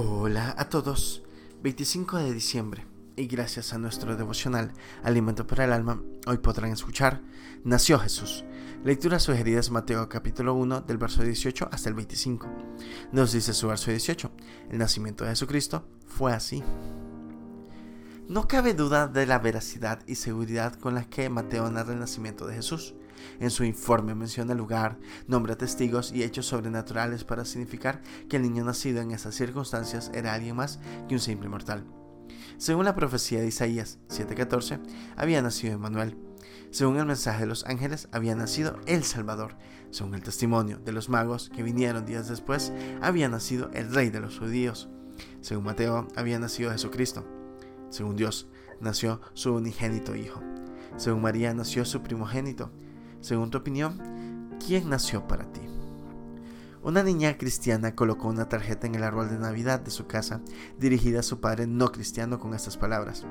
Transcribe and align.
Hola 0.00 0.54
a 0.56 0.68
todos, 0.68 1.24
25 1.64 2.18
de 2.18 2.32
diciembre 2.32 2.86
y 3.16 3.26
gracias 3.26 3.72
a 3.72 3.78
nuestro 3.78 4.16
devocional 4.16 4.72
Alimento 5.02 5.44
para 5.44 5.64
el 5.64 5.72
Alma, 5.72 6.00
hoy 6.28 6.38
podrán 6.38 6.70
escuchar 6.70 7.20
Nació 7.64 7.98
Jesús. 7.98 8.44
Lecturas 8.84 9.24
sugeridas 9.24 9.72
Mateo 9.72 10.08
capítulo 10.08 10.54
1 10.54 10.82
del 10.82 10.98
verso 10.98 11.24
18 11.24 11.70
hasta 11.72 11.88
el 11.88 11.96
25. 11.96 12.46
Nos 13.10 13.32
dice 13.32 13.52
su 13.52 13.66
verso 13.66 13.90
18, 13.90 14.30
el 14.70 14.78
nacimiento 14.78 15.24
de 15.24 15.30
Jesucristo 15.30 15.84
fue 16.06 16.32
así. 16.32 16.62
No 18.28 18.46
cabe 18.46 18.74
duda 18.74 19.06
de 19.06 19.24
la 19.24 19.38
veracidad 19.38 20.00
y 20.06 20.16
seguridad 20.16 20.74
con 20.74 20.94
la 20.94 21.08
que 21.08 21.30
Mateo 21.30 21.70
narra 21.70 21.94
el 21.94 21.98
nacimiento 21.98 22.46
de 22.46 22.56
Jesús. 22.56 22.94
En 23.40 23.50
su 23.50 23.64
informe 23.64 24.14
menciona 24.14 24.52
el 24.52 24.58
lugar, 24.58 24.98
nombra 25.26 25.56
testigos 25.56 26.12
y 26.12 26.22
hechos 26.22 26.44
sobrenaturales 26.44 27.24
para 27.24 27.46
significar 27.46 28.02
que 28.28 28.36
el 28.36 28.42
niño 28.42 28.64
nacido 28.64 29.00
en 29.00 29.12
esas 29.12 29.34
circunstancias 29.34 30.10
era 30.12 30.34
alguien 30.34 30.56
más 30.56 30.78
que 31.08 31.14
un 31.14 31.20
simple 31.20 31.48
mortal. 31.48 31.86
Según 32.58 32.84
la 32.84 32.94
profecía 32.94 33.40
de 33.40 33.46
Isaías 33.46 33.98
7:14, 34.10 34.78
había 35.16 35.40
nacido 35.40 35.72
Emmanuel. 35.72 36.18
Según 36.70 36.98
el 36.98 37.06
mensaje 37.06 37.40
de 37.40 37.46
los 37.46 37.64
ángeles, 37.64 38.10
había 38.12 38.34
nacido 38.34 38.78
el 38.84 39.04
Salvador. 39.04 39.56
Según 39.90 40.14
el 40.14 40.22
testimonio 40.22 40.78
de 40.80 40.92
los 40.92 41.08
magos 41.08 41.48
que 41.48 41.62
vinieron 41.62 42.04
días 42.04 42.28
después, 42.28 42.74
había 43.00 43.30
nacido 43.30 43.70
el 43.72 43.90
Rey 43.90 44.10
de 44.10 44.20
los 44.20 44.38
judíos. 44.38 44.90
Según 45.40 45.64
Mateo, 45.64 46.08
había 46.14 46.38
nacido 46.38 46.72
Jesucristo. 46.72 47.37
Según 47.90 48.16
Dios, 48.16 48.48
nació 48.80 49.20
su 49.34 49.54
unigénito 49.54 50.14
Hijo. 50.14 50.40
Según 50.96 51.22
María, 51.22 51.54
nació 51.54 51.84
su 51.84 52.02
primogénito. 52.02 52.70
Según 53.20 53.50
tu 53.50 53.58
opinión, 53.58 54.56
¿quién 54.64 54.88
nació 54.88 55.26
para 55.26 55.52
ti? 55.52 55.60
Una 56.80 57.02
niña 57.02 57.36
cristiana 57.36 57.96
colocó 57.96 58.28
una 58.28 58.48
tarjeta 58.48 58.86
en 58.86 58.94
el 58.94 59.02
árbol 59.02 59.28
de 59.28 59.38
Navidad 59.38 59.80
de 59.80 59.90
su 59.90 60.06
casa 60.06 60.40
dirigida 60.78 61.20
a 61.20 61.24
su 61.24 61.40
padre 61.40 61.66
no 61.66 61.90
cristiano 61.90 62.38
con 62.38 62.54
estas 62.54 62.76
palabras. 62.76 63.26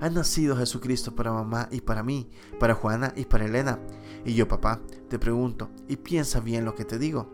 Ha 0.00 0.10
nacido 0.10 0.56
Jesucristo 0.56 1.14
para 1.14 1.32
mamá 1.32 1.68
y 1.70 1.80
para 1.80 2.02
mí, 2.02 2.28
para 2.58 2.74
Juana 2.74 3.12
y 3.14 3.24
para 3.24 3.46
Elena. 3.46 3.78
Y 4.24 4.34
yo, 4.34 4.48
papá, 4.48 4.80
te 5.08 5.18
pregunto, 5.18 5.70
y 5.86 5.96
piensa 5.96 6.40
bien 6.40 6.64
lo 6.64 6.74
que 6.74 6.84
te 6.84 6.98
digo. 6.98 7.32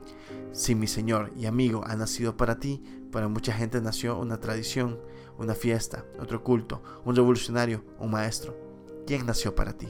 Si 0.53 0.75
mi 0.75 0.87
Señor 0.87 1.33
y 1.35 1.47
amigo 1.47 1.83
ha 1.87 1.97
nacido 1.97 2.37
para 2.37 2.61
ti, 2.61 2.83
para 3.15 3.29
mucha 3.29 3.53
gente 3.53 3.81
nació 3.81 4.19
una 4.19 4.41
tradición, 4.41 4.99
una 5.39 5.55
fiesta, 5.55 6.05
otro 6.19 6.43
culto, 6.43 6.83
un 7.05 7.15
revolucionario, 7.15 7.85
un 8.01 8.11
maestro. 8.11 8.59
¿Quién 9.07 9.25
nació 9.25 9.55
para 9.55 9.79
ti? 9.79 9.87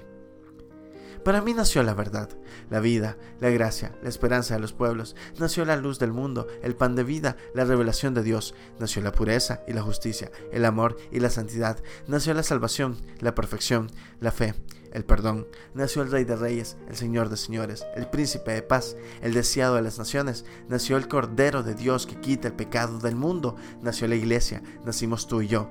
Para 1.25 1.41
mí 1.41 1.55
nació 1.55 1.83
la 1.83 1.95
verdad, 1.95 2.29
la 2.69 2.81
vida, 2.81 3.17
la 3.41 3.49
gracia, 3.49 3.97
la 4.03 4.11
esperanza 4.11 4.55
de 4.55 4.61
los 4.61 4.75
pueblos, 4.75 5.17
nació 5.39 5.65
la 5.65 5.77
luz 5.77 5.99
del 5.99 6.13
mundo, 6.13 6.47
el 6.63 6.77
pan 6.77 6.95
de 6.95 7.03
vida, 7.03 7.39
la 7.55 7.65
revelación 7.65 8.13
de 8.13 8.23
Dios, 8.23 8.55
nació 8.79 9.01
la 9.01 9.13
pureza 9.13 9.63
y 9.67 9.73
la 9.73 9.81
justicia, 9.81 10.31
el 10.53 10.67
amor 10.67 10.99
y 11.11 11.21
la 11.21 11.31
santidad, 11.31 11.83
nació 12.07 12.35
la 12.35 12.43
salvación, 12.43 12.99
la 13.21 13.35
perfección, 13.35 13.91
la 14.21 14.33
fe, 14.33 14.55
el 14.93 15.07
perdón, 15.07 15.47
nació 15.73 16.03
el 16.03 16.11
Rey 16.11 16.25
de 16.25 16.37
Reyes, 16.37 16.77
el 16.89 16.97
Señor 16.97 17.31
de 17.31 17.39
Señores, 17.39 17.87
el 17.97 18.07
Príncipe 18.07 18.53
de 18.53 18.63
Paz, 18.63 18.95
el 19.23 19.33
deseado 19.33 19.77
de 19.77 19.83
las 19.83 19.99
naciones, 19.99 20.45
nació 20.69 20.99
el 20.99 21.09
Cordero 21.09 21.63
de 21.63 21.75
Dios 21.75 22.07
que 22.07 22.21
quita 22.21 22.49
el 22.49 22.55
pecado 22.55 22.99
del 22.99 23.17
mundo, 23.17 23.57
nació 23.81 24.09
la 24.09 24.17
Iglesia, 24.17 24.63
nacimos 24.85 25.27
tú 25.27 25.41
y 25.41 25.49
yo. 25.49 25.71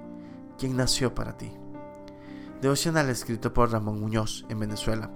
¿Quién 0.57 0.75
nació 0.75 1.13
para 1.13 1.37
ti? 1.37 1.51
Devocional 2.59 3.09
escrito 3.09 3.53
por 3.53 3.71
Ramón 3.71 3.99
Muñoz 3.99 4.45
en 4.49 4.59
Venezuela. 4.59 5.11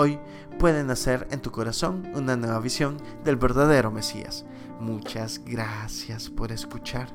Hoy 0.00 0.20
puede 0.60 0.84
nacer 0.84 1.26
en 1.32 1.40
tu 1.42 1.50
corazón 1.50 2.08
una 2.14 2.36
nueva 2.36 2.60
visión 2.60 2.98
del 3.24 3.34
verdadero 3.34 3.90
Mesías. 3.90 4.44
Muchas 4.78 5.40
gracias 5.44 6.30
por 6.30 6.52
escuchar. 6.52 7.08